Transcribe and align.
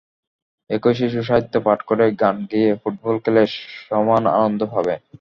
একই 0.69 0.93
শিশু 0.93 1.19
সাহিত্য 1.23 1.53
পাঠ 1.65 1.79
করে, 1.89 2.05
গান 2.21 2.37
গেয়ে, 2.51 2.69
ফুটবল 2.81 3.15
খেলে 3.23 3.43
সমান 3.85 4.23
আনন্দ 4.35 4.61
পাবে। 4.73 4.93